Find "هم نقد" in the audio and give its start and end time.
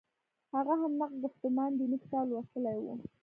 0.81-1.17